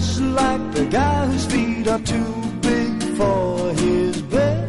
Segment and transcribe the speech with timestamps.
[0.00, 4.68] just like the guy whose feet are too big for his bed.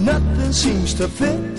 [0.00, 1.56] Nothing seems to fit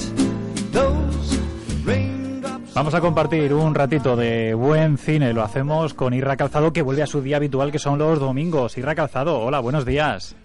[0.72, 1.38] those
[1.86, 2.74] raindrops.
[2.74, 5.34] Vamos a compartir un ratito de buen cine.
[5.34, 8.78] Lo hacemos con Irra Calzado, que vuelve a su día habitual, que son los domingos.
[8.78, 10.36] Irra Calzado, hola, buenos días.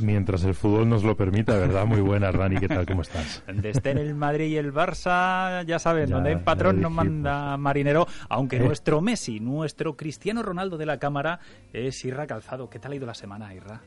[0.00, 1.84] Mientras el fútbol nos lo permita, ¿verdad?
[1.84, 2.86] Muy buena, Rani, ¿qué tal?
[2.86, 3.42] ¿Cómo estás?
[3.46, 6.88] Donde estén el Madrid y el Barça, ya saben, donde hay ya patrón lo no
[6.90, 7.04] dijimos.
[7.24, 8.60] manda marinero, aunque Eh.
[8.60, 11.40] nuestro Messi, nuestro Cristiano Ronaldo de la cámara
[11.72, 12.70] es Irra Calzado.
[12.70, 13.80] ¿Qué tal ha ido la semana, Irra?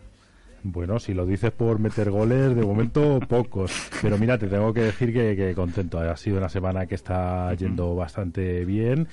[0.64, 3.90] Bueno, si lo dices por meter goles, de momento pocos.
[4.02, 6.00] Pero mira, te tengo que decir que, que contento.
[6.00, 9.08] Ha sido una semana que está yendo bastante bien.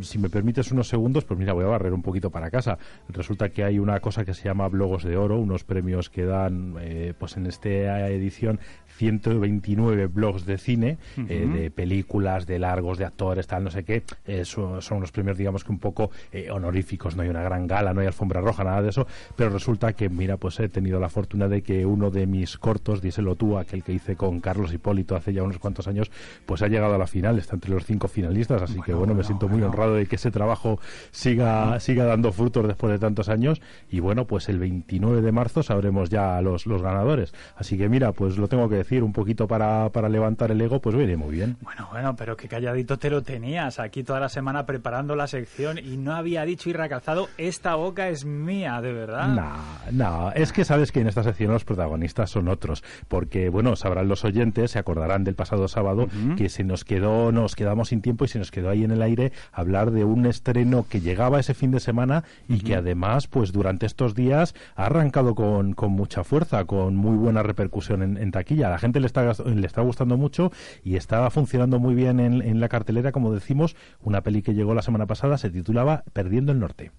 [0.00, 2.78] Si me permites unos segundos, pues mira, voy a barrer un poquito para casa.
[3.08, 6.76] Resulta que hay una cosa que se llama Blogos de Oro, unos premios que dan,
[6.80, 8.60] eh, pues en esta edición,
[8.96, 14.02] 129 blogs de cine, eh, de películas, de largos, de actores, tal, no sé qué.
[14.26, 17.16] Eh, son, son unos premios, digamos que un poco eh, honoríficos.
[17.16, 19.06] No hay una gran gala, no hay alfombra roja, nada de eso.
[19.36, 23.00] Pero resulta que, mira, pues he tenido la fortuna de que uno de mis cortos,
[23.00, 26.10] díselo tú, aquel que hice con Carlos Hipólito hace ya unos cuantos años,
[26.46, 28.62] pues ha llegado a la final, está entre los cinco finalistas.
[28.62, 30.78] Así que, bueno, me siento muy honrado de que ese trabajo
[31.10, 33.60] siga, siga dando frutos después de tantos años.
[33.90, 37.34] Y bueno, pues el 29 de marzo sabremos ya los, los ganadores.
[37.56, 40.80] Así que, mira, pues lo tengo que decir, un poquito para, para levantar el ego,
[40.80, 41.56] pues viene muy bien.
[41.60, 45.78] Bueno, bueno, pero qué calladito te lo tenías aquí toda la semana preparando la sección
[45.78, 49.28] y no había dicho Irra Calzado, esta boca es mía, de verdad.
[49.28, 49.52] No,
[49.90, 54.08] no, es que sabes que en esta sección los protagonistas son otros, porque bueno, sabrán
[54.08, 58.24] los oyentes, se acordarán del pasado sábado que se nos quedó, nos quedamos sin tiempo
[58.24, 61.54] y se nos quedó ahí en el aire hablar de un estreno que llegaba ese
[61.54, 66.24] fin de semana y que además, pues durante estos días ha arrancado con, con mucha
[66.24, 68.66] fuerza, con muy buena repercusión en, en taquilla.
[68.68, 70.52] A la gente le está, le está gustando mucho
[70.84, 74.74] y está funcionando muy bien en, en la cartelera, como decimos, una peli que llegó
[74.74, 76.92] la semana pasada se titulaba Perdiendo el Norte.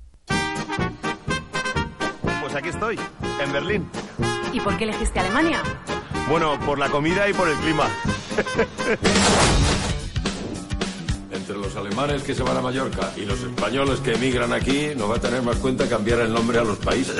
[2.41, 2.99] Pues aquí estoy,
[3.43, 3.87] en Berlín.
[4.51, 5.59] ¿Y por qué elegiste Alemania?
[6.29, 7.87] Bueno, por la comida y por el clima.
[11.43, 15.09] Entre los alemanes que se van a Mallorca y los españoles que emigran aquí, no
[15.09, 17.17] va a tener más cuenta cambiar el nombre a los países.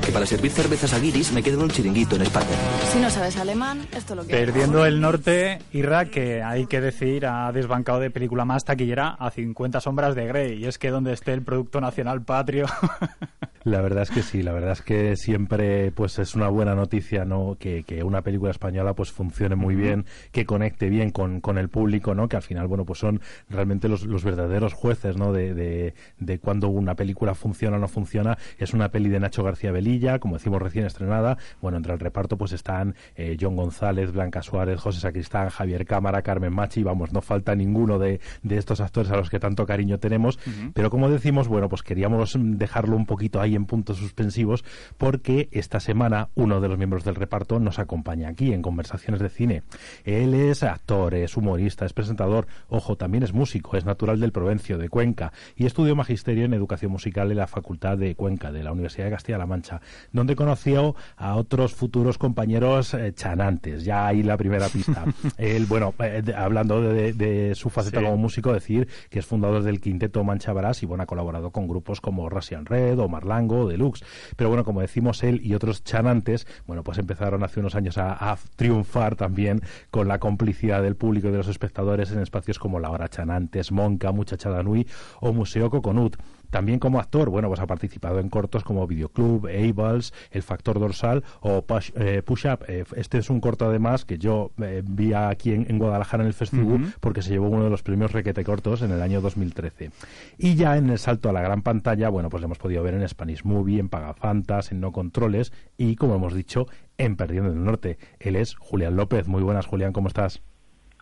[0.00, 2.46] Que para servir cervezas a guiris me quedo en un chiringuito en España.
[2.90, 4.32] Si no sabes alemán, esto lo que...
[4.32, 9.30] Perdiendo el norte, Irra, que hay que decir, ha desbancado de película más taquillera a
[9.30, 10.54] 50 sombras de Grey.
[10.54, 12.64] Y es que donde esté el Producto Nacional Patrio...
[13.66, 17.24] La verdad es que sí, la verdad es que siempre pues es una buena noticia
[17.24, 21.58] no que, que una película española pues funcione muy bien, que conecte bien con, con
[21.58, 22.28] el público, ¿no?
[22.28, 25.32] Que al final, bueno, pues son realmente los, los verdaderos jueces, ¿no?
[25.32, 28.38] De, de, de cuando una película funciona o no funciona.
[28.56, 31.36] Es una peli de Nacho García Velilla, como decimos recién estrenada.
[31.60, 36.22] Bueno, entre el reparto pues están eh, John González, Blanca Suárez, José Sacristán, Javier Cámara,
[36.22, 39.98] Carmen Machi, vamos, no falta ninguno de, de estos actores a los que tanto cariño
[39.98, 40.38] tenemos.
[40.72, 44.64] Pero como decimos, bueno, pues queríamos dejarlo un poquito ahí en puntos suspensivos
[44.98, 49.28] porque esta semana uno de los miembros del reparto nos acompaña aquí en Conversaciones de
[49.28, 49.62] Cine.
[50.04, 54.78] Él es actor, es humorista, es presentador, ojo, también es músico, es natural del Provencio,
[54.78, 58.72] de Cuenca, y estudió magisterio en educación musical en la Facultad de Cuenca, de la
[58.72, 59.80] Universidad de Castilla-La Mancha,
[60.12, 63.84] donde conoció a otros futuros compañeros eh, chanantes.
[63.84, 65.04] Ya ahí la primera pista.
[65.38, 68.04] Él, bueno, eh, de- hablando de, de su faceta Sí.
[68.04, 71.68] como músico, decir que es fundador del quinteto Mancha Brás y bueno, ha colaborado con
[71.68, 73.08] grupos como Russian Red o
[73.46, 74.04] Marlango, Deluxe.
[74.36, 78.32] Pero bueno, como decimos, él y otros chanantes, bueno, pues empezaron hace unos años a,
[78.32, 82.80] a triunfar también con la complicidad del público y de los espectadores en espacios como
[82.80, 84.86] La Hora Chanantes, Monca, Muchachada Nui
[85.20, 86.16] o Museo Coconut.
[86.50, 91.24] También como actor, bueno, pues ha participado en cortos como Videoclub, Ables, El Factor Dorsal
[91.40, 92.64] o Push, eh, Push Up.
[92.68, 96.28] Eh, este es un corto además que yo eh, vi aquí en, en Guadalajara en
[96.28, 99.90] el Festival porque se llevó uno de los premios Requete Cortos en el año 2013.
[100.38, 102.94] Y ya en el salto a la gran pantalla, bueno, pues lo hemos podido ver
[102.94, 106.66] en Spanish Movie, en Pagafantas, en No Controles y, como hemos dicho,
[106.98, 107.98] en Perdiendo el Norte.
[108.18, 109.28] Él es Julián López.
[109.28, 110.42] Muy buenas, Julián, ¿cómo estás?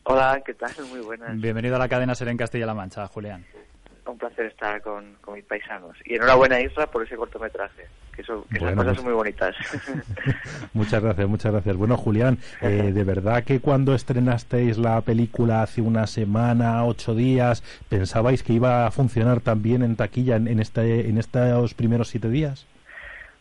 [0.05, 0.71] Hola, ¿qué tal?
[0.91, 1.41] Muy buenas.
[1.41, 3.45] Bienvenido a la cadena Ser en Castilla-La Mancha, Julián.
[4.07, 5.97] Un placer estar con, con mis paisanos.
[6.05, 7.87] Y enhorabuena, Isra, por ese cortometraje.
[8.15, 9.57] Que, eso, que Bueno, esas cosas pues- son muy bonitas.
[10.75, 11.77] Muchas gracias, muchas gracias.
[11.77, 17.63] Bueno, Julián, eh, de verdad que cuando estrenasteis la película hace una semana, ocho días,
[17.89, 22.29] ¿pensabais que iba a funcionar también en taquilla en, en, este, en estos primeros siete
[22.29, 22.67] días?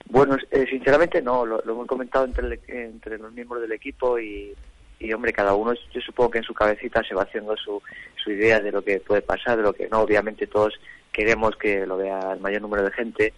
[0.09, 1.45] bueno, eh, sinceramente no.
[1.45, 4.53] Lo, lo hemos comentado entre, el- entre los miembros del equipo y,
[4.99, 7.81] y, hombre, cada uno, yo supongo que en su cabecita se va haciendo su,
[8.15, 10.01] su idea de lo que puede pasar, de lo que no.
[10.01, 10.79] Obviamente todos
[11.11, 13.33] queremos que lo vea el mayor número de gente.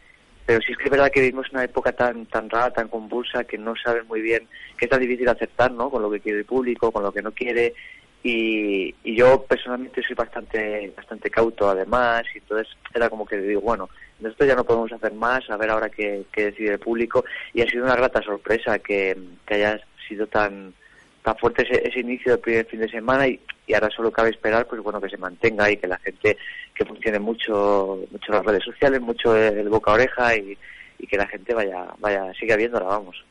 [0.46, 3.46] Pero sí es que es verdad que vivimos una época tan tan rara, tan convulsa,
[3.46, 4.48] que no saben muy bien,
[4.78, 5.90] que es tan difícil aceptar, ¿no?
[5.90, 7.74] Con lo que quiere el público, con lo que no quiere.
[8.22, 13.62] y, y yo personalmente soy bastante bastante cauto además y entonces era como que digo
[13.62, 13.88] bueno
[14.20, 17.24] nosotros ya no podemos hacer más a ver ahora qué, qué decide el público
[17.54, 19.16] y ha sido una grata sorpresa que,
[19.46, 20.74] que haya sido tan
[21.26, 23.40] tan fuerte ese, ese inicio del primer fin de semana y,
[23.74, 26.38] ahora solo cabe esperar pues bueno que se mantenga y que la gente
[26.76, 30.56] que funcione mucho mucho las redes sociales mucho el boca a oreja y,
[31.10, 33.24] que la gente vaya vaya siga viéndola vamos.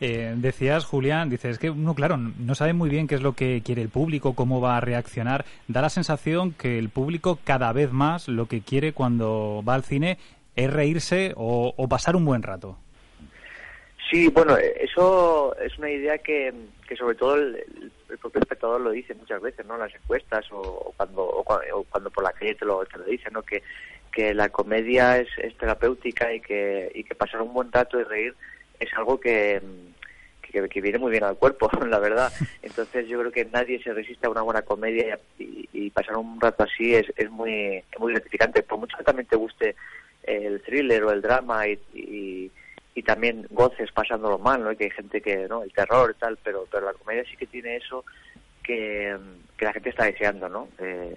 [0.00, 3.62] Eh, decías, Julián, dices que uno, claro, no sabe muy bien qué es lo que
[3.64, 5.44] quiere el público, cómo va a reaccionar.
[5.66, 9.82] Da la sensación que el público cada vez más lo que quiere cuando va al
[9.82, 10.18] cine
[10.56, 12.76] es reírse o pasar un buen rato.
[14.10, 16.52] Sí, bueno, eh, eso es una idea que,
[16.88, 19.74] que sobre todo el, el propio espectador lo dice muchas veces, ¿no?
[19.74, 22.98] En las encuestas o, o cuando o, o cuando por la calle te lo, te
[22.98, 23.42] lo dicen, ¿no?
[23.42, 23.62] Que,
[24.10, 25.28] que la comedia es,
[25.58, 28.34] terapéutica y que, y que pasar un buen rato y reír
[28.78, 29.60] es algo que,
[30.42, 32.32] que, viene muy bien al cuerpo, la verdad.
[32.62, 36.40] Entonces yo creo que nadie se resiste a una buena comedia y, y pasar un
[36.40, 38.62] rato así es, es muy, muy gratificante.
[38.62, 39.76] Por mucho que también te guste
[40.24, 42.50] el thriller o el drama y, y,
[42.94, 44.72] y también goces pasándolo mal, ¿no?
[44.72, 45.62] Y que hay gente que, ¿no?
[45.62, 48.04] El terror y tal, pero, pero la comedia sí que tiene eso
[48.62, 49.16] que,
[49.56, 50.68] que la gente está deseando, ¿no?
[50.78, 51.16] Eh,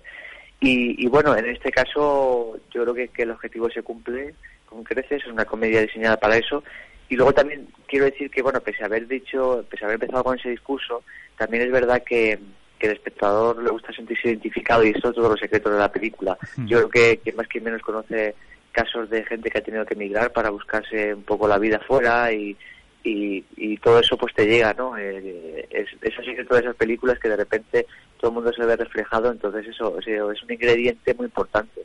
[0.60, 4.34] y, y bueno, en este caso yo creo que, que el objetivo se cumple
[4.66, 6.64] con creces, es una comedia diseñada para eso.
[7.10, 10.24] Y luego también quiero decir que, bueno, pese a haber dicho, pese a haber empezado
[10.24, 11.04] con ese discurso,
[11.38, 12.40] también es verdad que,
[12.80, 15.92] que el espectador le gusta sentirse identificado y esto es todos los secretos de la
[15.92, 16.38] película.
[16.66, 18.36] Yo creo que, que más que menos conoce
[18.74, 22.34] casos de gente que ha tenido que emigrar para buscarse un poco la vida fuera
[22.34, 22.58] y,
[23.04, 24.98] y, y todo eso pues te llega, ¿no?
[24.98, 27.86] Eh, es, es el secreto de esas películas que de repente
[28.20, 31.84] todo el mundo se ve reflejado, entonces eso es un ingrediente muy importante.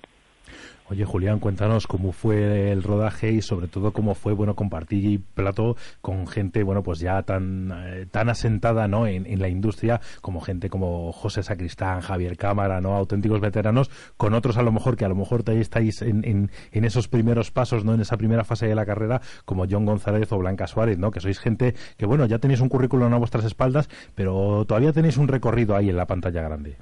[0.91, 5.77] Oye, Julián, cuéntanos cómo fue el rodaje y sobre todo cómo fue, bueno, compartir plato
[6.01, 9.07] con gente, bueno, pues ya tan, eh, tan asentada, ¿no?
[9.07, 12.95] En, la industria como gente como José Sacristán, Javier Cámara, ¿no?
[12.95, 16.85] Auténticos veteranos, con otros a lo mejor que a lo mejor estáis en, en, en
[16.87, 17.93] esos primeros pasos, ¿no?
[17.93, 21.11] En esa primera fase de la carrera, como John González o Blanca Suárez, ¿no?
[21.11, 25.19] Que sois gente que, bueno, ya tenéis un currículum a vuestras espaldas, pero todavía tenéis
[25.19, 26.79] un recorrido ahí en la pantalla grande.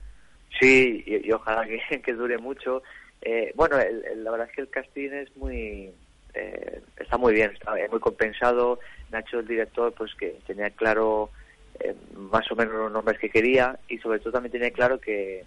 [0.61, 2.83] Sí, y, y ojalá que, que dure mucho.
[3.29, 5.91] Eh, bueno, el- la verdad es que el casting es muy
[6.33, 8.79] eh, está muy bien, está muy compensado.
[9.11, 11.31] Nacho, el director, pues que tenía claro
[11.81, 15.45] eh, más o menos los nombres que quería y sobre todo también tenía claro que,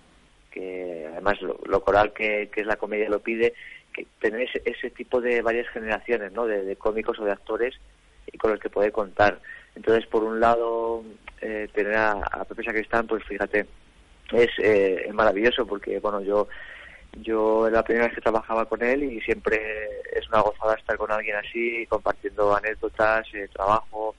[0.51, 3.53] que además lo, coral que, que es la comedia lo pide,
[3.93, 6.47] que tener ese, ese tipo de varias generaciones, ¿no?
[6.47, 7.75] De, cómicos o de actores
[8.29, 9.39] y con los que puede contar.
[9.73, 11.05] Entonces, por un lado,
[11.39, 13.67] eh, tener a, a Pepe Sacristán, pues fíjate,
[14.33, 16.49] eh, es maravilloso porque, bueno, yo
[17.17, 19.59] yo era la primera vez que trabajaba con él y siempre
[20.13, 24.15] es una gozada estar con alguien así, compartiendo anécdotas, eh, trabajo,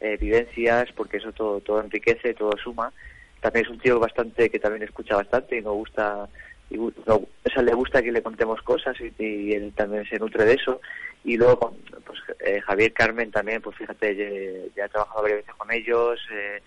[0.00, 2.92] eh, vivencias, porque eso todo, todo enriquece, todo suma.
[3.40, 6.28] También es un tío bastante que también escucha bastante y nos gusta,
[6.70, 10.54] y, no, o le gusta que le contemos cosas y, él también se nutre de
[10.54, 10.80] eso.
[11.24, 15.70] Y luego, pues eh, Javier Carmen también, pues fíjate, ya, he trabajado varias veces con
[15.70, 16.62] ellos, eh,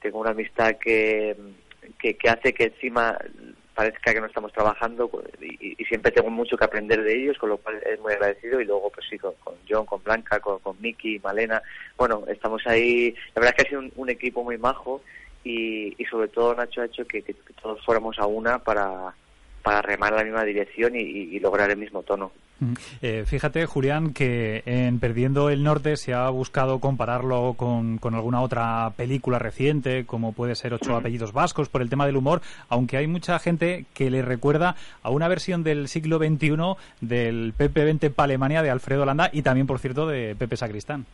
[0.00, 1.36] tengo una amistad que,
[1.98, 3.16] que hace que encima
[3.74, 5.10] parezca que no estamos trabajando
[5.40, 8.60] y, y siempre tengo mucho que aprender de ellos, con lo cual es muy agradecido
[8.60, 9.34] y luego pues sí, con,
[9.68, 11.62] John, con Blanca, con, con Miki, Malena,
[11.96, 15.02] bueno, estamos ahí, la verdad es que ha sido un, equipo muy majo
[15.44, 17.22] y, y sobre todo Nacho ha hecho que,
[17.60, 19.14] todos fuéramos a una para,
[19.82, 22.32] remar la misma dirección y lograr el mismo tono.
[23.00, 28.40] Eh, fíjate, Julián, que en Perdiendo el Norte se ha buscado compararlo con, con alguna
[28.40, 32.96] otra película reciente, como puede ser Ocho apellidos vascos, por el tema del humor, aunque
[32.96, 38.10] hay mucha gente que le recuerda a una versión del siglo XXI del Pepe Vente
[38.10, 41.06] pa' Alemania de Alfredo Landa y también, por cierto, de Pepe Sacristán.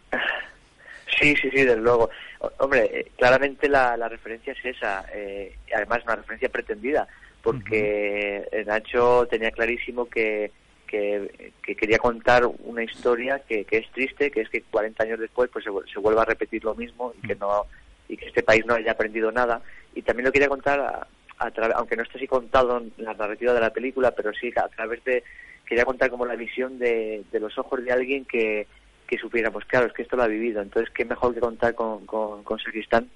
[1.18, 2.10] Sí, sí, sí, desde luego.
[2.58, 7.08] Hombre, eh, claramente la, la referencia es esa, eh, además una referencia pretendida,
[7.42, 10.52] porque Nacho tenía clarísimo que,
[10.88, 15.20] que, que quería contar una historia que, que es triste, que es que 40 años
[15.20, 17.66] después pues se, se vuelva a repetir lo mismo y que no
[18.08, 19.60] y que este país no haya aprendido nada.
[19.94, 21.06] Y también lo quería contar, a,
[21.38, 24.66] a aunque no esté así contado en la narrativa de la película, pero sí a
[24.68, 25.22] través de,
[25.66, 28.66] quería contar como la visión de, de los ojos de alguien que,
[29.06, 31.74] que supiera, pues claro, es que esto lo ha vivido, entonces qué mejor que contar
[31.74, 33.10] con, con, con Sacristán,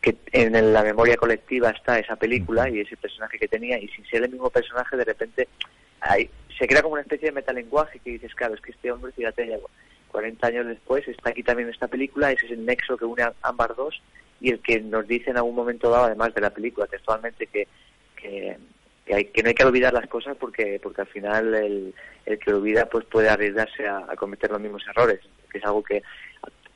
[0.00, 4.06] que en la memoria colectiva está esa película y ese personaje que tenía, y sin
[4.06, 5.48] ser el mismo personaje, de repente
[6.00, 9.10] hay- se crea como una especie de metalenguaje que dices, claro, es que este hombre,
[9.12, 9.56] fíjate, ya
[10.12, 13.32] 40 años después, está aquí también esta película, ese es el nexo que une a
[13.42, 14.00] ambas dos
[14.40, 17.66] y el que nos dice en algún momento dado, además de la película, textualmente, que,
[18.16, 18.56] que,
[19.12, 21.94] hay- que no hay que olvidar las cosas porque porque al final el,
[22.38, 26.02] que olvida pues puede arriesgarse a, cometer los mismos errores, que es algo que,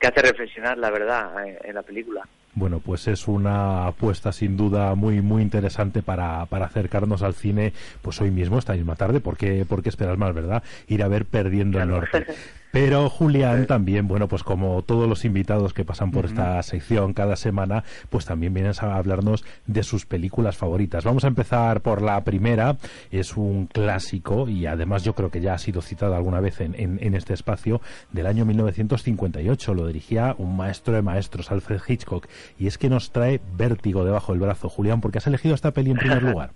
[0.00, 2.26] que hace reflexionar, la verdad, en, en la película.
[2.54, 7.72] Bueno, pues es una apuesta sin duda muy muy interesante para, para acercarnos al cine,
[8.02, 10.62] pues hoy mismo, esta misma tarde, porque porque esperas más, ¿verdad?
[10.86, 12.26] Ir a ver Perdiendo el Norte.
[12.74, 17.36] Pero Julián también, bueno, pues como todos los invitados que pasan por esta sección cada
[17.36, 21.04] semana, pues también vienes a hablarnos de sus películas favoritas.
[21.04, 22.76] Vamos a empezar por la primera,
[23.12, 26.74] es un clásico y además yo creo que ya ha sido citado alguna vez en,
[26.76, 29.72] en, este espacio, del año 1958.
[29.72, 32.26] Lo dirigía un maestro de maestros, Alfred Hitchcock,
[32.58, 34.68] y es que nos trae vértigo debajo del brazo.
[34.68, 36.50] Julián, ¿por qué has elegido esta peli en primer lugar?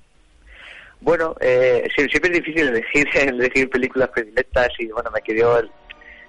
[1.00, 5.70] Bueno, eh, siempre es difícil elegir, elegir películas predilectas y bueno, me quedó el,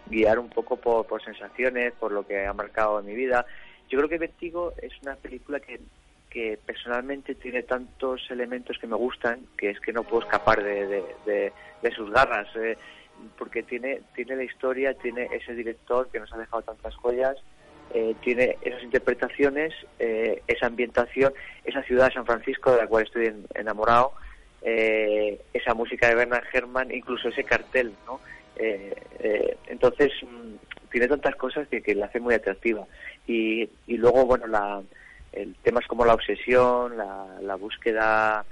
[0.09, 3.45] guiar un poco por, sensaciones, por lo que ha marcado en mi vida.
[3.89, 5.79] Yo creo que Vertigo es una película que,
[6.29, 11.03] que personalmente tiene tantos elementos que me gustan que es que no puedo escapar de,
[11.25, 12.77] de, sus garras, eh,
[13.37, 17.35] porque tiene, tiene la historia, tiene ese director que nos ha dejado tantas joyas,
[17.93, 21.33] eh, tiene esas interpretaciones, eh, esa ambientación,
[21.65, 24.13] esa ciudad de San Francisco de la cual estoy enamorado,
[24.61, 28.19] esa música de Bernard Herrmann, incluso ese cartel, ¿no?
[28.59, 32.85] Eh, eh, entonces, mm, tiene tantas cosas que, que la hace muy atractiva.
[33.25, 34.81] Y, y luego, bueno, la,
[35.31, 38.45] el temas como la obsesión, la, búsqueda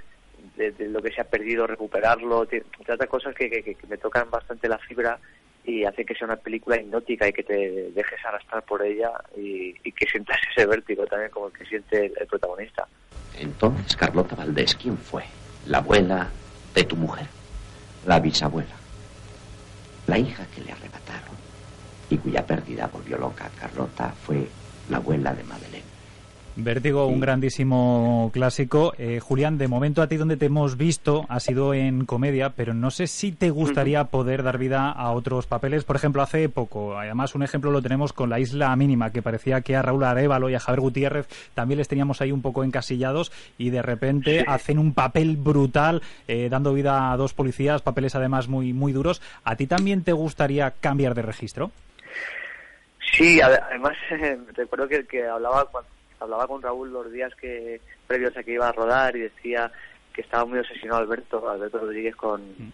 [0.56, 2.46] de, lo que se ha perdido, recuperarlo,
[2.84, 5.18] trata cosas que, que, me tocan bastante la fibra
[5.64, 9.74] y hace que sea una película hipnótica y que te dejes arrastrar por ella y,
[9.92, 12.86] que sientas ese vértigo también como el que siente el, el protagonista.
[13.38, 15.24] Entonces, Carlota Valdés, ¿quién fue?
[15.66, 16.28] ¿La abuela
[16.74, 17.26] de tu mujer?
[18.06, 18.74] ¿La bisabuela?
[20.08, 21.36] La hija que le arrebataron
[22.08, 24.50] y cuya pérdida volvió loca a Carlota fue
[24.88, 25.87] la abuela de Madeleine.
[26.60, 28.92] Vértigo, un grandísimo clásico.
[28.98, 32.74] Eh, Julián, de momento a ti donde te hemos visto ha sido en comedia, pero
[32.74, 35.84] no sé si te gustaría poder dar vida a otros papeles.
[35.84, 39.60] Por ejemplo, hace poco, además un ejemplo lo tenemos con La Isla Mínima, que parecía
[39.60, 43.30] que a Raúl Arevalo y a Javier Gutiérrez también les teníamos ahí un poco encasillados
[43.56, 48.48] y de repente hacen un papel brutal eh, dando vida a dos policías, papeles además
[48.48, 49.22] muy, muy duros.
[49.44, 51.70] ¿A ti también te gustaría cambiar de registro?
[53.12, 53.96] Sí, además
[54.56, 58.68] recuerdo que, que hablaba cuando hablaba con Raúl los días que previos a que iba
[58.68, 59.70] a rodar y decía
[60.12, 62.70] que estaba muy obsesionado Alberto, Alberto Rodríguez con, mm.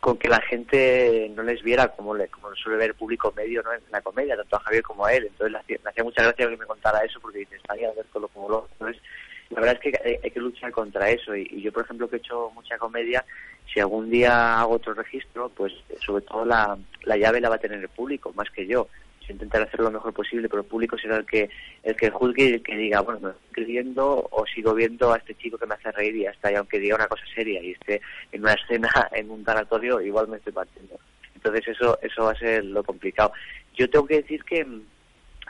[0.00, 3.62] con, que la gente no les viera como le, como suele ver el público medio
[3.62, 3.72] ¿no?
[3.72, 5.24] en la comedia, tanto a Javier como a él.
[5.24, 8.28] Entonces le hacía, mucha gracia que me contara eso porque dice, está ahí Alberto lo
[8.28, 8.68] como lo.
[8.72, 9.02] Entonces,
[9.50, 12.18] la verdad es que hay, que luchar contra eso y, yo, por ejemplo, que he
[12.18, 13.24] hecho mucha comedia,
[13.72, 15.72] si algún día hago otro registro, pues
[16.04, 18.88] sobre todo la, la llave la va a tener el público, más que yo
[19.30, 21.50] intentar hacerlo lo mejor posible, pero el público será el que
[21.82, 25.18] el que juzgue y el que diga, bueno, me estoy viendo o sigo viendo a
[25.18, 27.72] este chico que me hace reír y hasta y aunque diga una cosa seria y
[27.72, 28.00] esté
[28.32, 30.98] en una escena, en un tanatorio, igual me estoy partiendo.
[31.34, 33.32] Entonces eso eso va a ser lo complicado.
[33.74, 34.66] Yo tengo que decir que,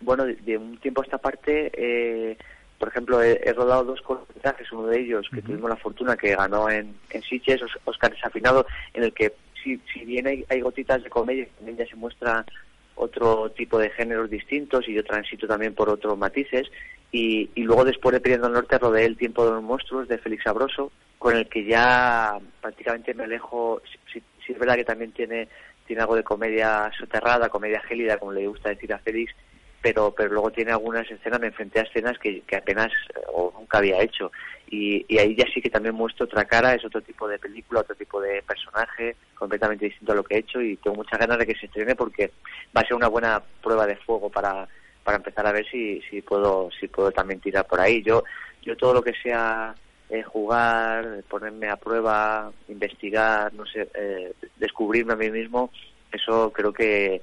[0.00, 2.36] bueno, de, un tiempo a esta parte, eh,
[2.78, 6.68] por ejemplo, he, rodado dos cortometrajes, uno de ellos que tuvimos la fortuna que ganó
[6.68, 11.10] en, en Sitges, Oscar Desafinado, en el que si, si bien hay, hay gotitas de
[11.10, 12.44] comedia, también ya se muestra
[12.94, 16.70] otro tipo de géneros distintos y yo transito también por otros matices.
[17.10, 20.44] Y, luego después de Pidiendo al Norte rodeé El tiempo de los monstruos de Félix
[20.44, 25.48] Sabroso, con el que ya prácticamente me alejo, si, es verdad que también tiene,
[25.86, 29.34] tiene algo de comedia soterrada, comedia gélida, como le gusta decir a Félix,
[29.82, 33.52] pero, pero luego tiene algunas escenas, me enfrenté a escenas que, que apenas eh, o
[33.58, 34.30] nunca había hecho.
[34.70, 37.80] Y, y, ahí ya sí que también muestro otra cara, es otro tipo de película,
[37.80, 41.36] otro tipo de personaje, completamente distinto a lo que he hecho y tengo muchas ganas
[41.38, 42.30] de que se estrene porque
[42.74, 44.66] va a ser una buena prueba de fuego para,
[45.04, 48.02] para empezar a ver si, si puedo si puedo también tirar por ahí.
[48.02, 48.24] Yo
[48.62, 49.74] yo todo lo que sea
[50.08, 55.70] eh, jugar, ponerme a prueba, investigar, no sé, eh, descubrirme a mí mismo,
[56.12, 57.20] eso creo que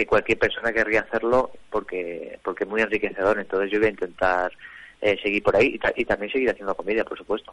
[0.00, 3.38] que cualquier persona querría hacerlo porque porque es muy enriquecedor.
[3.38, 4.50] Entonces yo voy a intentar
[5.02, 7.52] eh, seguir por ahí y, también seguir haciendo comedia, por supuesto.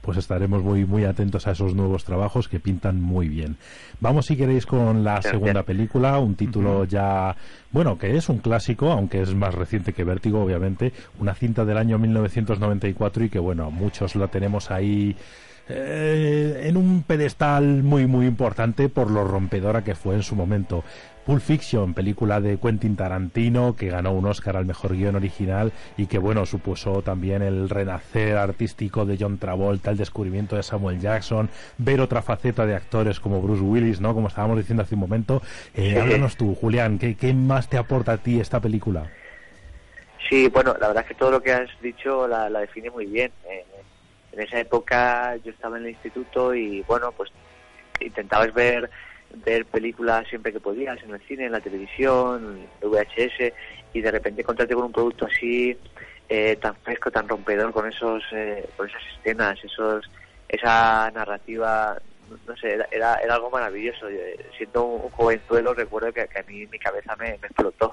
[0.00, 3.56] Pues estaremos muy muy atentos a esos nuevos trabajos que pintan muy bien.
[3.98, 7.34] Vamos si queréis con la segunda película, un título ya
[7.72, 11.78] bueno, que es un clásico, aunque es más reciente que Vértigo, obviamente, una cinta del
[11.78, 15.16] año 1994 y que bueno, muchos la tenemos ahí
[15.68, 20.82] eh, en un pedestal muy muy importante por lo rompedora que fue en su momento.
[21.28, 26.06] Pulp Fiction, película de Quentin Tarantino que ganó un Oscar al mejor guion original y
[26.06, 31.50] que bueno supuso también el renacer artístico de John Travolta, el descubrimiento de Samuel Jackson,
[31.76, 34.14] ver otra faceta de actores como Bruce Willis, ¿no?
[34.14, 35.42] Como estábamos diciendo hace un momento.
[35.74, 39.10] Eh, háblanos tú, Julián, ¿qué, ¿qué más te aporta a ti esta película?
[40.30, 43.32] Sí, bueno, la verdad es que todo lo que has dicho la, define muy bien.
[43.50, 43.66] Eh,
[44.32, 47.30] en esa época yo estaba en el instituto y bueno, pues
[48.00, 48.88] intentabas ver
[49.34, 53.52] ver películas siempre que podías, en el cine, en la televisión, en VHS,
[53.92, 55.76] y de repente encontrarte con un producto así
[56.28, 60.10] eh, tan fresco, tan rompedor con esos, eh, con esas escenas, esos,
[60.48, 61.98] esa narrativa,
[62.46, 64.08] no sé, era, era, algo maravilloso.
[64.08, 67.92] Eh, siendo un, un jovenzuelo recuerdo que, a mí mi cabeza me, explotó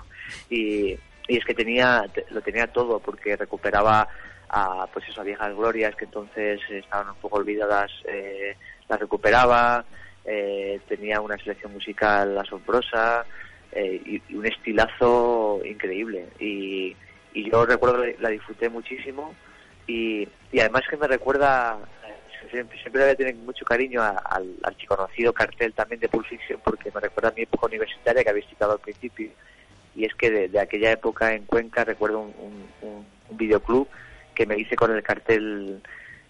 [0.50, 4.08] y, y es que tenía, te- lo tenía todo porque recuperaba
[4.50, 8.56] a pues eso viejas glorias que entonces estaban un poco olvidadas, eh,
[8.88, 9.84] las recuperaba,
[10.26, 13.26] eh, tenía una selección musical asombrosa
[13.72, 16.28] eh, y, un estilazo increíble.
[16.40, 16.96] Y,
[17.34, 19.36] y yo recuerdo la disfruté muchísimo
[19.88, 21.78] y, y además que me recuerda
[22.08, 22.14] eh,
[22.50, 26.92] siempre, siempre le tener mucho cariño a- al archiconocido cartel también de Pulp Fiction porque
[26.94, 29.30] me recuerda a mi época universitaria que habéis citado al principio.
[29.96, 33.88] Y es que de, aquella época en Cuenca recuerdo un, un- un videoclub
[34.34, 35.82] que me hice con el cartel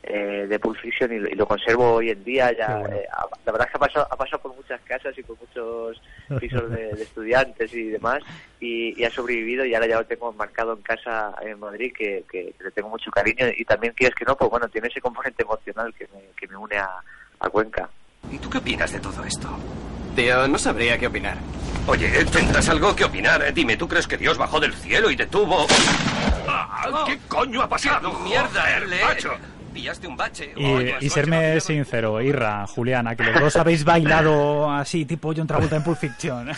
[0.07, 3.25] eh, de Pulp Fiction y, lo- y lo conservo hoy en día ya eh, ha-
[3.45, 6.01] la verdad es que ha pasado, ha pasado por muchas casas y por muchos
[6.39, 8.19] pisos de, de estudiantes y demás
[8.59, 12.23] y, y ha sobrevivido y ahora ya lo tengo marcado en casa en Madrid que,
[12.31, 15.01] que- que le tengo mucho cariño y también quieres que no pues bueno tiene ese
[15.01, 16.89] componente emocional que me, que me une a,
[17.39, 17.89] a Cuenca
[18.31, 19.47] ¿Y tú qué opinas de todo esto?
[20.15, 21.37] Tío, no sabría qué opinar.
[21.87, 23.39] Oye, ¿tendrás algo que opinar?
[23.43, 25.67] Eh, Dime, ¿tú crees que Dios bajó del cielo y detuvo...
[26.47, 28.11] Ah, ¿Qué coño ha pasado?
[28.21, 28.97] ¡Mierda, Erle!
[29.75, 30.53] Pillaste un bache.
[31.01, 35.83] Y, serme sincero, Irra, Juliana, que los dos habéis bailado así, tipo John Travolta en
[35.83, 36.49] Pulp Fiction.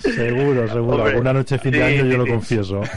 [0.00, 0.96] Seguro, seguro.
[0.96, 2.30] Hombre, Alguna noche fin de sí, año sí, yo lo sí.
[2.30, 2.80] confieso.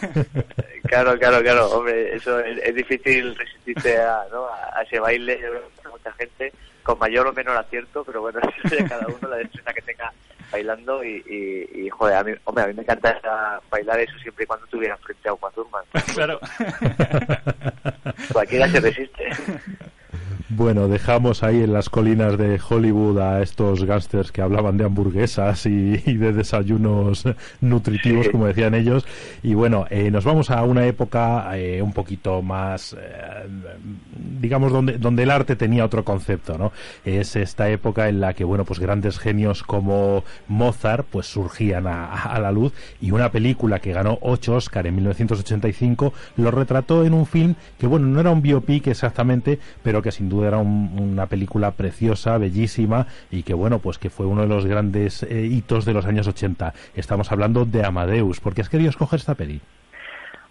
[0.85, 4.45] Claro, claro, claro, hombre, eso es, es difícil resistirse a, ¿no?
[4.45, 6.53] a, a ese baile, yo creo que mucha gente,
[6.83, 9.81] con mayor o menor acierto, pero bueno, eso es de cada uno la destreza que
[9.81, 10.13] tenga
[10.51, 13.19] bailando y, y, y, joder, a mí, hombre, a mí me encanta
[13.71, 15.83] bailar eso siempre y cuando tuviera frente a Uma Thurman.
[16.13, 16.39] claro.
[18.31, 19.23] Cualquiera se resiste.
[20.47, 25.65] Bueno, dejamos ahí en las colinas de Hollywood a estos gángsters que hablaban de hamburguesas
[25.65, 27.23] y, y de desayunos
[27.61, 28.31] nutritivos, Sí.
[28.31, 29.05] como decían ellos.
[29.41, 32.97] Y bueno, eh, nos vamos a una época eh, un poquito más, eh,
[34.45, 36.71] digamos, donde, donde el arte tenía otro concepto, ¿no?
[37.03, 42.13] Es esta época en la que, bueno, pues grandes genios como Mozart, pues surgían a,
[42.23, 47.13] a la luz y una película que ganó ocho Oscar en 1985 lo retrató en
[47.13, 50.91] un film que, bueno, no era un biopic exactamente, pero que sin duda era un-
[50.99, 55.45] una película preciosa, bellísima y que, bueno, pues que fue uno de los grandes eh,
[55.51, 56.73] hitos de los años 80.
[56.95, 58.39] Estamos hablando de Amadeus.
[58.39, 59.61] ¿Por qué has querido escoger esta peli?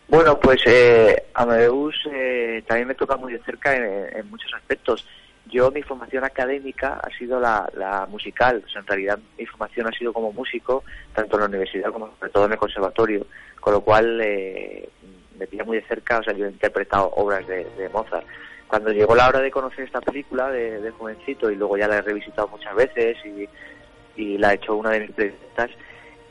[0.09, 5.07] Bueno, pues eh, Amadeus eh, también me toca muy de cerca en, muchos aspectos.
[5.47, 8.63] Yo, mi formación académica ha sido la, la musical.
[8.65, 12.15] O sea, en realidad, mi formación ha sido como músico, tanto en la universidad como
[12.19, 13.27] sobre todo en el conservatorio.
[13.61, 14.89] Con lo cual, eh,
[15.39, 16.19] me pilla muy de cerca.
[16.19, 18.27] O sea, yo he interpretado obras de, Mozart.
[18.69, 21.99] Cuando llegó la hora de conocer esta película de, de jovencito y luego ya la
[21.99, 23.49] he revisitado muchas veces y,
[24.39, 25.71] la he hecho una de mis predilectas,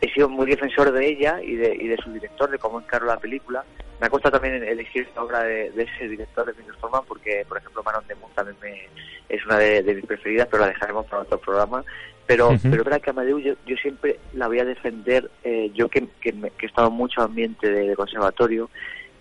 [0.04, 3.06] he sido muy defensor de ella y de, y de su director, de cómo encaró
[3.06, 3.64] la película.
[4.02, 7.46] Me ha costado también elegir la obra de, de ese director, de Milos Forman, porque,
[7.48, 8.90] por ejemplo, Manon de Moon también me-
[9.30, 11.84] es una de, de mis preferidas, pero la dejaremos para otro programa.
[12.26, 12.60] Pero, Ujú.
[12.70, 16.34] pero verdad que Amadeus yo, yo siempre la voy a defender, eh, yo que, que,
[16.34, 18.70] me- que he estado en mucho ambiente de, de conservatorio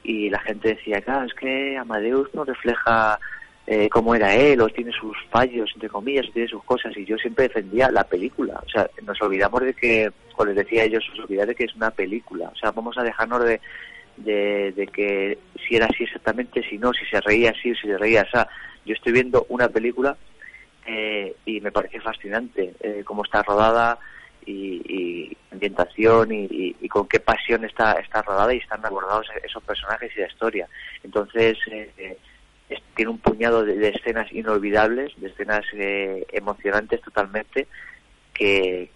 [0.02, 3.20] y la gente decía, claro, es que Amadeus no refleja
[3.66, 7.04] eh, cómo era él, o tiene sus fallos, entre comillas, o tiene sus cosas, y
[7.04, 8.60] yo siempre defendía la película.
[8.66, 11.64] O sea, nos olvidamos de que, como les decía a ellos, os olvidáis de que
[11.64, 12.50] es una película.
[12.52, 13.60] O sea, vamos a dejarnos de,
[14.16, 17.98] de, que si era así exactamente, si no, si se reía así o si se
[17.98, 18.48] reía así.
[18.84, 20.16] Yo estoy viendo una película
[20.86, 23.98] eh, y me parece fascinante eh, cómo está rodada
[24.44, 29.26] y, y ambientación y, y- y con qué pasión está, está rodada y están abordados
[29.44, 30.68] esos personajes y la historia.
[31.04, 32.18] Entonces, eh, eh,
[32.96, 37.66] tiene un puñado de, escenas inolvidables, de escenas eh, emocionantes totalmente,
[38.34, 38.90] que,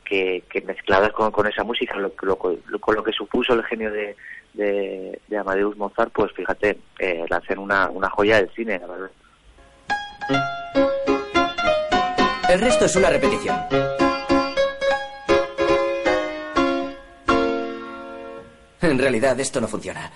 [0.65, 4.17] mezcladas con, con esa música, lo, lo- lo- con lo que supuso el genio de,
[4.55, 9.11] de, de Amadeus Mozart, pues fíjate, eh, hacen una, una joya del cine, la verdad.
[12.49, 13.57] El resto es una repetición.
[18.83, 20.11] En realidad esto no funciona.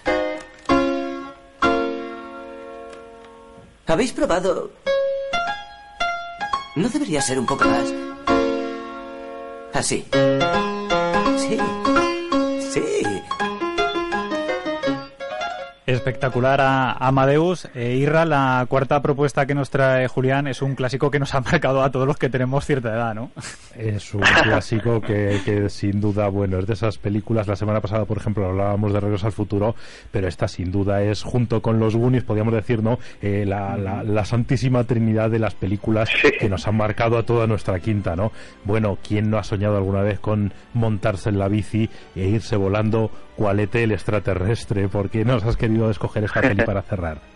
[3.90, 4.70] ¿Habéis probado?
[6.76, 7.92] ¿No debería ser un poco más?
[9.74, 10.06] Así.
[11.36, 11.58] Sí.
[12.70, 13.19] Sí.
[15.94, 17.68] Espectacular a Amadeus.
[17.74, 21.40] Eh, Irra, la cuarta propuesta que nos trae Julián es un clásico que nos ha
[21.52, 23.32] marcado a todos los que tenemos cierta edad, ¿no?
[23.76, 27.48] Es un clásico que, que sin duda, bueno, es de esas películas.
[27.48, 29.74] La semana pasada, por ejemplo, hablábamos de Regreso al Futuro,
[30.12, 33.00] pero esta sin duda es, junto con los Goonies, podríamos decir, ¿no?
[33.20, 37.48] Eh, la, la- la santísima trinidad de las películas que nos han marcado a toda
[37.48, 38.30] nuestra quinta, ¿no?
[38.64, 43.10] Bueno, ¿quién no ha soñado alguna vez con montarse en la bici e irse volando
[43.40, 44.86] Pascualete el extraterrestre.
[44.88, 47.22] ¿Por qué nos has querido escoger esta peli para cerrar?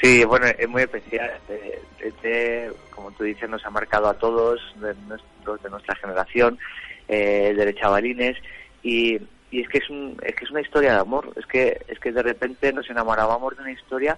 [0.00, 1.30] Sí, bueno, es muy especial.
[1.98, 6.58] Este, como tú dices, nos ha marcado a todos, de, nuestros, de nuestra generación,
[7.06, 8.38] eh, de chavalines,
[8.82, 9.18] y,
[9.50, 11.30] y es que es, un, es que es una historia de amor.
[11.36, 14.16] Es que, es que de repente nos enamorábamos de una historia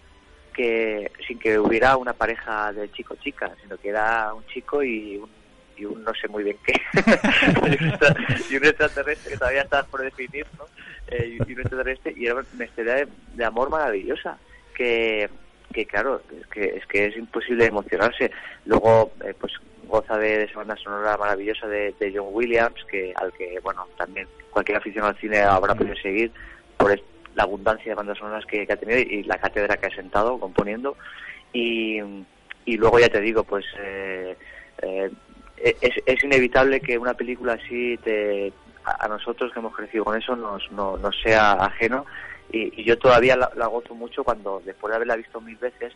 [0.55, 5.31] que sin que hubiera una pareja de chico-chica, sino que era un chico y un,
[5.83, 6.81] y un no sé muy bien qué,
[8.51, 10.65] y un extraterrestre que todavía está por definir, ¿no?
[11.09, 14.39] Eh, y un extraterrestre, y era una historia de, amor maravillosa,
[14.75, 15.29] que,
[15.73, 18.31] que claro, es que, es que es imposible emocionarse.
[18.65, 19.53] Luego, eh, pues
[19.87, 24.29] goza de, esa banda sonora maravillosa de, de, John Williams, que al que, bueno, también
[24.51, 26.31] cualquier aficionado al cine habrá podido seguir
[26.77, 26.99] por,
[27.35, 30.97] la abundancia de bandas sonoras que, ha tenido y, la cátedra que ha sentado componiendo.
[31.53, 31.99] Y,
[32.65, 34.37] y luego ya te digo, pues eh,
[34.83, 35.11] eh,
[35.63, 38.53] es, es, inevitable que una película así te,
[38.85, 42.05] a, nosotros que hemos crecido con eso nos, no, nos sea ajeno.
[42.51, 45.93] Y, yo todavía la, gozo mucho cuando, después de haberla visto mil veces,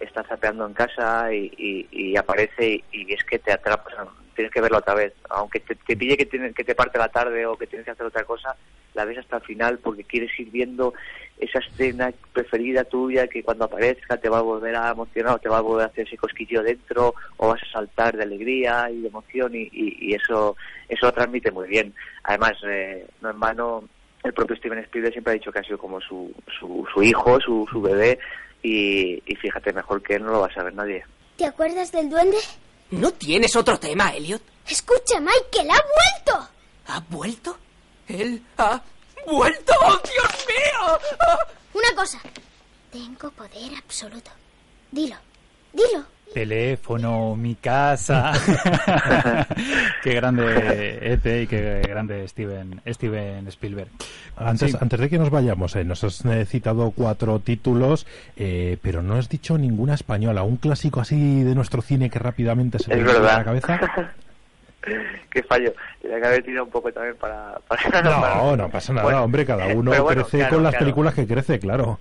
[0.00, 3.94] estás zapeando en casa y, y, aparece y, es que te atrapas,
[4.40, 5.12] tienes que verlo otra vez.
[5.28, 8.24] Aunque te, pille que, que te parte la tarde o que tienes que hacer otra
[8.24, 8.56] cosa,
[8.94, 10.94] la ves hasta el final porque quieres ir viendo
[11.38, 15.58] esa escena preferida tuya que cuando aparezca te va a volver a emocionar, te va
[15.58, 19.08] a volver a hacer ese cosquillo dentro o vas a saltar de alegría y de
[19.08, 20.56] emoción y, y, eso
[20.88, 21.94] eso lo transmite muy bien.
[22.24, 23.84] Además, eh, no en vano,
[24.22, 27.38] el propio Steven Spielberg siempre ha dicho que ha sido como su, su, su hijo,
[27.40, 28.18] su, su bebé
[28.62, 31.04] y, y fíjate, mejor que él no lo va a saber nadie.
[31.36, 32.36] ¿Te acuerdas del duende?
[32.90, 34.42] ¿No tienes otro tema, Elliot?
[34.66, 36.48] Escucha, Michael, ha vuelto.
[36.88, 37.56] ¿Ha vuelto?
[38.08, 38.82] Él ha
[39.26, 39.72] vuelto.
[39.80, 40.98] ¡Oh, Dios mío!
[41.74, 42.20] Una cosa.
[42.90, 44.30] Tengo poder absoluto.
[44.90, 45.16] Dilo.
[45.72, 46.04] Dilo.
[46.32, 48.32] Teléfono, mi casa.
[50.02, 53.88] qué grande Ete y qué grande Steven, Steven Spielberg.
[54.36, 59.02] Antes, antes de que nos vayamos, eh, nos has eh, citado cuatro títulos, eh, pero
[59.02, 60.42] no has dicho ninguna española.
[60.42, 63.80] Un clásico así de nuestro cine que rápidamente se te viene a la cabeza.
[65.30, 65.74] qué fallo.
[66.00, 67.58] Tenía que haber tirado un poco también para...
[68.02, 71.98] no, no pasa nada, hombre, cada uno crece con las películas que crece, claro.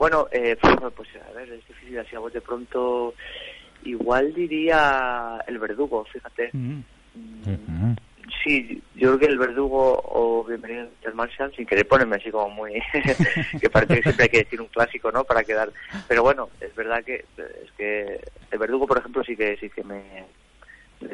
[0.00, 0.56] Bueno, eh,
[0.96, 3.12] pues a ver, es difícil así a vos de pronto.
[3.84, 6.48] Igual diría el verdugo, fíjate.
[6.54, 6.80] Mm.
[7.14, 7.96] Mm,
[8.42, 12.48] sí, yo creo que el verdugo o Bienvenido al Martian, sin querer ponerme así como
[12.48, 12.80] muy.
[13.60, 15.22] que parece que siempre hay que decir un clásico, ¿no?
[15.24, 15.70] Para quedar.
[16.08, 18.20] Pero bueno, es verdad que es que
[18.52, 20.02] el verdugo, por ejemplo, sí que sí que me,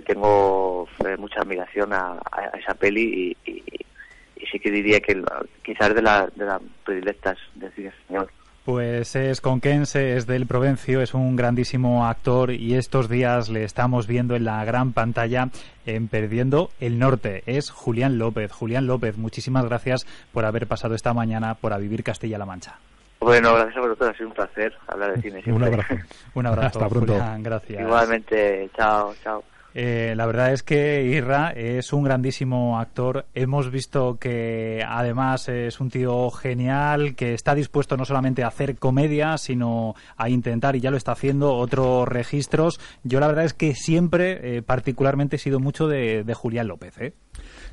[0.07, 2.21] tengo eh, mucha admiración a,
[2.57, 5.21] esa peli y, sí que diría que
[5.65, 8.31] quizás de, la, de las predilectas del cine español.
[8.67, 14.09] Pues es conquense, es del Provencio, es un grandísimo actor y estos días le estamos
[14.09, 15.51] viendo en la gran pantalla
[15.87, 17.45] en Perdiendo el Norte.
[17.47, 18.51] Es Julián López.
[18.51, 22.75] Julián López, muchísimas gracias por haber pasado esta mañana por a vivir Castilla-La Mancha.
[23.21, 25.43] Bueno, gracias a vosotros, ha sido un placer hablar de cine.
[25.47, 25.95] Un abrazo.
[26.35, 26.81] un abrazo.
[26.81, 27.13] Hasta pronto.
[27.13, 27.81] Julián, gracias.
[27.81, 29.45] Igualmente, chao, chao.
[29.79, 33.27] Eh, la verdad es que Irra es un grandísimo actor.
[33.35, 38.79] Hemos visto que además es un tío genial, que está dispuesto no solamente a hacer
[38.79, 42.81] comedia, sino a intentar, y ya lo está haciendo, otros registros.
[43.05, 46.97] Yo la verdad es que siempre, eh, particularmente, he sido mucho de, de Julián López.
[46.97, 47.13] ¿eh?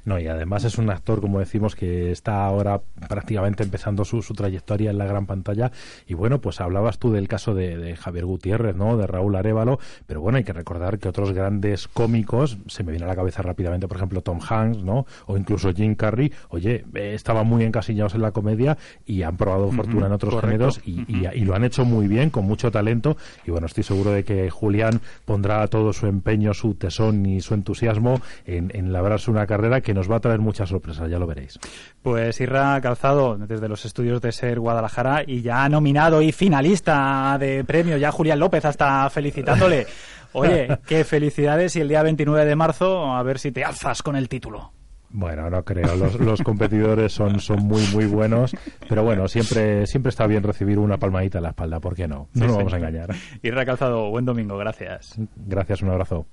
[0.05, 4.33] No, y además es un actor, como decimos, que está ahora prácticamente empezando su, su
[4.33, 5.71] trayectoria en la gran pantalla.
[6.07, 8.97] Y bueno, pues hablabas tú del caso de, Javier Gutiérrez, ¿no?
[8.97, 13.05] De Raúl Arevalo, pero bueno, hay que recordar que otros grandes cómicos, se me viene
[13.05, 15.05] a la cabeza rápidamente, por ejemplo, Tom Hanks, ¿no?
[15.27, 19.71] O incluso Jim Carrey, oye, eh, estaban muy encasillados en la comedia y han probado
[19.71, 23.15] fortuna en otros géneros y, y, lo han hecho muy bien, con mucho talento.
[23.45, 27.53] Y bueno, estoy seguro de que Julián pondrá todo su empeño, su tesón y su
[27.53, 31.27] entusiasmo en, en labrarse una carrera que nos va a traer muchas sorpresas, ya lo
[31.27, 31.59] veréis.
[32.01, 37.63] Pues Irra Calzado, desde los estudios de Ser Guadalajara, y ya nominado y finalista de
[37.63, 39.87] premio, ya Julián López, hasta felicitándole.
[40.33, 44.15] Oye, qué felicidades y el día 29 de marzo, a ver si te alzas con
[44.15, 44.71] el título.
[45.13, 45.95] Bueno, no creo.
[45.95, 48.55] Los, los, competidores son, son muy, muy buenos.
[48.89, 51.79] Pero bueno, siempre, siempre está bien recibir una palmadita en la espalda.
[51.79, 52.29] ¿Por qué no?
[52.33, 53.13] No nos vamos a engañar.
[53.43, 54.57] Irra Calzado, buen domingo.
[54.57, 55.15] Gracias.
[55.35, 56.25] Gracias, un abrazo.